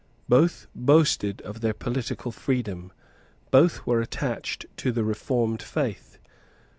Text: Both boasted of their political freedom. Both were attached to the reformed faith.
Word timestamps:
Both 0.27 0.65
boasted 0.73 1.43
of 1.43 1.61
their 1.61 1.75
political 1.75 2.31
freedom. 2.31 2.91
Both 3.51 3.85
were 3.85 4.01
attached 4.01 4.65
to 4.77 4.91
the 4.91 5.03
reformed 5.03 5.61
faith. 5.61 6.17